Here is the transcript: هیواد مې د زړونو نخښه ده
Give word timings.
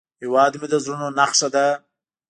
هیواد 0.21 0.53
مې 0.59 0.67
د 0.71 0.75
زړونو 0.83 1.07
نخښه 1.17 1.47
ده 1.55 1.65